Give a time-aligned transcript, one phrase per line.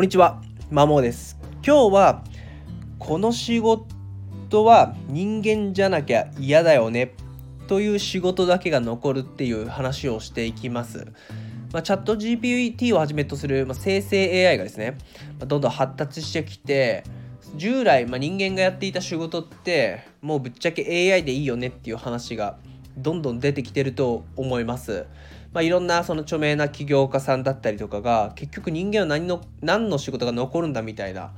[0.00, 1.36] こんにちは、まもです。
[1.62, 2.24] 今日は
[2.98, 7.14] この仕事は人間じゃなきゃ嫌だよね
[7.68, 11.06] という仕事だけが残るっていう話をしていきます。
[11.74, 14.92] まあ、チャット GPT をはじめとする、まあ、生成 AI がですね、
[15.38, 17.04] まあ、どんどん発達してきて
[17.56, 22.56] 従来、まあ、人間がやっていた仕事ってもうぶっちゃけ AI でいいよねっていう話が
[22.96, 25.04] どんどん出てきてると思います。
[25.52, 31.32] まあ、いろんなその著名な起業家さんだったりとかが結局人間は何の何の仕事が残るんだみたいな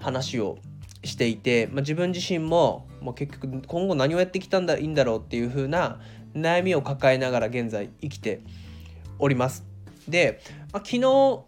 [0.00, 0.58] 話を
[1.04, 6.00] していて、まあ、自分自身ももう結局今後何をやってきたらいいんだろうっていう風な
[6.34, 8.40] 悩みを抱えながら現在生きて
[9.18, 9.64] おります。
[10.08, 10.40] で、
[10.72, 11.00] まあ、昨日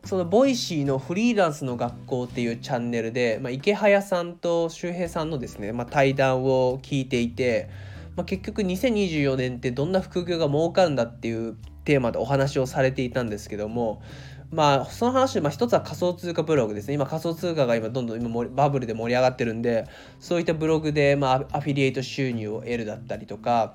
[0.04, 7.68] その Voicy のフリーランスの学校っていうチャンネルで、まあ、イケハヤさんと周平さんのですね、まあ、対談を聞いていて、
[8.16, 14.02] まあ、結局2024年ってどんな副業が儲かるんだっていうテーマでお話をされていたんですけども
[14.50, 16.94] まあその話、まあ、一つは仮想通貨ブログですね。
[16.94, 19.86] 今仮想通貨が今どんどん今バブルで盛り上がってるんで
[20.20, 23.74] そういったブログで、まあ、アフィリエイト収入を得るだったりとか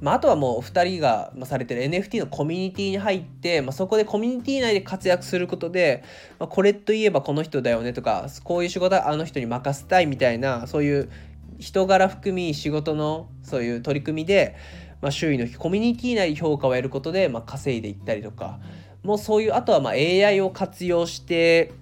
[0.00, 6.04] まあ、あとはもうお二人がされてる NFT のコミュニティに入って、まあ、そこでコミュニティ内で活躍することで、
[6.38, 11.10] まあ、これといえばこの人だよねとかこういう仕事はあの人に任せたいみたいなそういう
[11.58, 14.56] 人柄含み仕事のそういう取り組みで、
[15.04, 18.58] まあ、周囲のコミュニティ内で評価を得ることで、まあ、稼いでいったりとか
[19.02, 21.74] もうそういうあとはま AI を活用して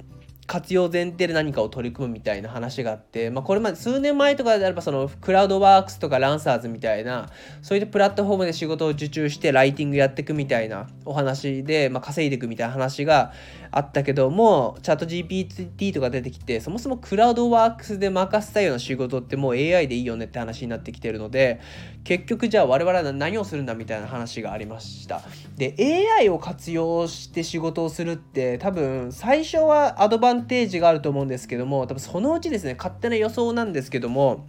[0.46, 7.30] 活用前提で何かを取り組むみたいな話があって、まあ、これまで数年前とかであればそのクラウドワークスとかランサーズみたいな
[7.62, 13.32] そういったプラットフォームで仕事を受注してライティングやっていくみたいなお話で、まあ、稼いでいくみたいな話が
[13.70, 21.60] あったけどもチャット GPT とか出てきてそもそもクラウドワークスで任せたような仕事ってもう AI でいいよねって話になってきてるので
[22.04, 25.22] 結局じゃあ我々は何をするんだみたいな話がありました。
[25.56, 25.74] で
[26.18, 34.46] AI を活用して仕事をするって多分最初はアドバンテージがあると思うんですけども多分そのうちですね勝手な予想なんですけども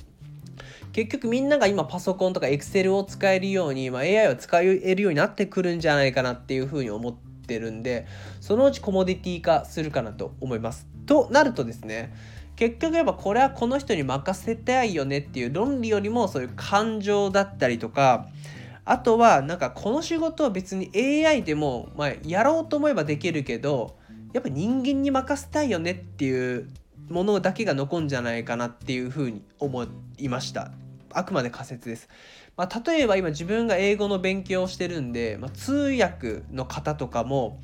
[0.91, 8.05] 結局みんなが今パソコンとか Excel を使えるように、まあ、AI を使えるようになってくるんじゃないかなっていうふうに思ってるんで
[8.41, 10.88] そのうちコモディティ化するかなと思います。
[11.05, 12.13] となるとですね
[12.55, 18.27] 結局やっぱこれはこの人に任せたいよねっていう論理よりもそういう感情だったりとか
[18.85, 23.95] あとはなんかこの仕事は別に AI でも、まあ、やろうと思えばできるけど
[24.33, 26.67] やっぱ人間に任せたいよねっていう
[27.09, 29.85] ものだけが残るんじゃないかなっていうふうに思
[30.17, 30.71] いました。
[31.11, 32.09] あくまで仮説です、
[32.57, 37.61] まあ、例えば今自分が英語の勉強をしてるんで、まあ、通訳の方とかも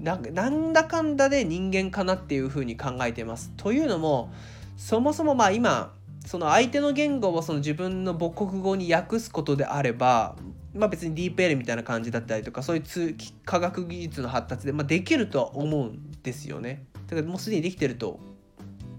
[0.00, 3.52] なんだかんだで人間かなっていうふうに考えてます。
[3.56, 4.32] というのも
[4.76, 5.92] そもそもまあ今
[6.24, 10.36] その相手の言語をその自分の母国語に訳すことであれば
[10.74, 16.84] まあ別に DeepL みたいな感じだったりとかそういう科学技術の発達で、まあ、できるとは思うんですよね。
[17.06, 18.20] だからもうすでにできてると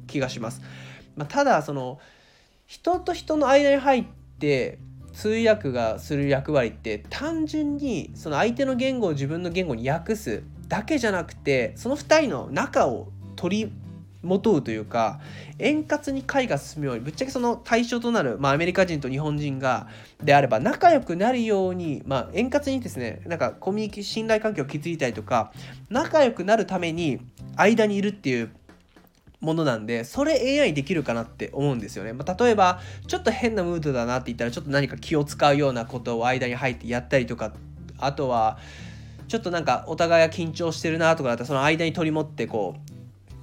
[0.08, 0.62] 気がします。
[1.16, 2.00] まあ、ただその
[2.66, 4.06] 人と人の間に入っ
[4.40, 4.79] て
[5.13, 13.74] 通訳がする役割って単純にその相手の言語を自分の言語に訳すだけじゃなくてその2人の仲を取り
[14.22, 15.19] 元うというか
[15.59, 19.88] 円滑に会が進むようにぶっちゃけその対象となる、まあ、アメリカ人と日本人が
[20.22, 25.53] であれば仲良くなるように、まあ、円滑にですねなんかコミュニケー信頼関係を築いたりとか
[25.90, 27.19] 仲良くなるために
[27.56, 28.52] 間にいるっていう
[29.40, 37.53] ものなんでそれ AI できるかなって思うんですよね、まあ、例えばちょっと変なムードだなって言ったらちょっと何か気を使うようなことを間に入ってやったりとか
[37.97, 38.58] あとは
[39.29, 42.89] ちょっとなんかお互いが緊張してるなとかだったらその間に取り持ってこう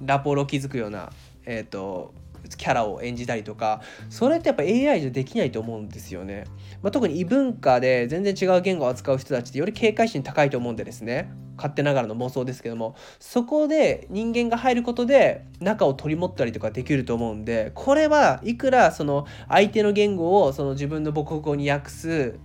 [0.01, 1.11] ラポールを築くような、
[1.45, 2.13] えーと、
[2.57, 6.45] キャラを演じたりとかそれってやっぱ AI じゃできないと思うんですよね、
[6.81, 11.29] まあ、特に異文化で全然違う言語を扱う人たちってより警戒心高いと思うんでですね。
[11.57, 12.95] 勝手ながらの妄想ですけども。
[13.19, 22.35] そこで人間が入ることで仲を取り持ったりとかできると思うんでこれはいくらその相手の言語をその自分の母国語に訳す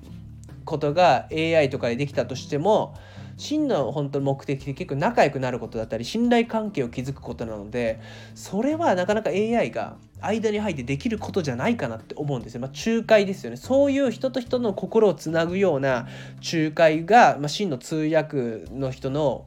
[0.64, 2.94] ことが AI とかでできたとしても
[3.36, 8.00] 真の本当の目的って結構仲良くなることだったり信頼関係を築くことなので
[8.34, 12.60] それはなかなか AI が間に入ってできることじゃないかなって思うんですよ。
[12.60, 13.56] まあ、仲介ですよね。
[13.56, 16.06] そういう人と人の心をつなぐような
[16.40, 19.46] 仲介が、まあ、真の通訳の人の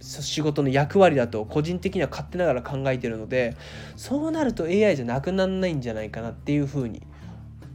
[0.00, 3.56] 仕事の役割だと個人的には勝手ながら考えてるので
[3.96, 7.02] そうなると AI じゃなくならないんじゃないかなっていうふうに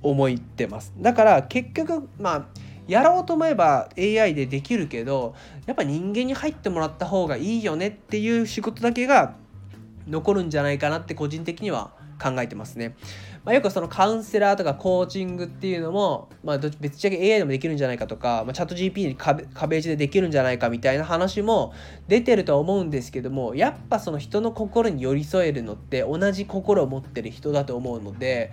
[0.01, 0.93] 思ってます。
[0.97, 2.45] だから結局まあ
[2.89, 9.35] やろうと思えば AI でできるけどやっぱ人間に入ってもらった方がいいよねっていう仕事だけが
[10.07, 11.91] 残るんじゃないかなって個人的には
[12.21, 12.95] 考えてますね。
[13.45, 21.73] まあ、よくそのカウンセラーとかコーチングっていうのも、まあ、別っちゃけ AI でもできるんじゃないかとか、まあ、チャット GP に壁壁打ちでできるんじゃないかみたいな話も
[22.07, 28.51] 出てるとは思うんですけどもやっぱその人の心に寄り添えるのって同じ心を持ってる人だと思うので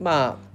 [0.00, 0.47] まあ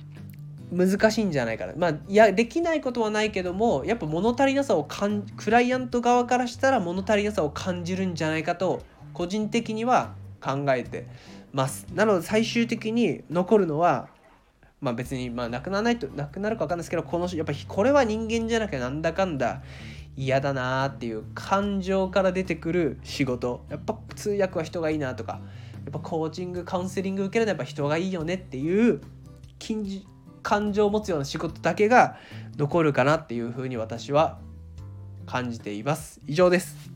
[0.73, 1.73] 難しいんじゃないかな。
[1.77, 8.81] まあ、いや、できないことはないけども、やっぱ物足りなさを感クライアント側からしたら物足りなさを感じるんじゃないかと、
[9.13, 11.05] 個人的には考えて
[11.51, 11.85] ます。
[11.93, 14.09] なので最終的に残るのは、
[14.81, 19.61] まあ別に、まあなくならないと、なくなるか分かんないですけど、この、やっぱこれは人間じゃなきゃなんだかんだ
[20.17, 23.65] 嫌だなーっていう感情から出てくる仕事。
[23.69, 25.39] やっぱ通訳は人がいいなとか、
[25.85, 29.01] やっぱコーチング、カウンセリング受けるのはやっぱ人がいいよねっていう
[29.59, 29.83] 近
[30.43, 32.17] 感情を持つような仕事だけが
[32.57, 34.39] 残るかなっていうふうに私は
[35.25, 36.21] 感じています。
[36.27, 36.92] 以上です。